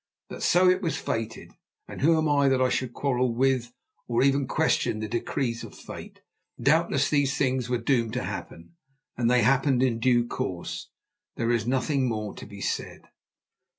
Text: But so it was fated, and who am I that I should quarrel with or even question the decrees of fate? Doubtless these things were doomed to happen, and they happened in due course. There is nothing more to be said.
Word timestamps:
But 0.29 0.41
so 0.41 0.67
it 0.67 0.81
was 0.81 0.97
fated, 0.97 1.51
and 1.87 2.01
who 2.01 2.17
am 2.17 2.27
I 2.27 2.49
that 2.49 2.59
I 2.59 2.69
should 2.69 2.91
quarrel 2.91 3.35
with 3.35 3.71
or 4.07 4.23
even 4.23 4.47
question 4.47 4.97
the 4.99 5.07
decrees 5.07 5.63
of 5.63 5.77
fate? 5.77 6.21
Doubtless 6.59 7.07
these 7.07 7.37
things 7.37 7.69
were 7.69 7.77
doomed 7.77 8.13
to 8.13 8.23
happen, 8.23 8.73
and 9.15 9.29
they 9.29 9.43
happened 9.43 9.83
in 9.83 9.99
due 9.99 10.25
course. 10.25 10.89
There 11.35 11.51
is 11.51 11.67
nothing 11.67 12.09
more 12.09 12.33
to 12.37 12.47
be 12.47 12.61
said. 12.61 13.03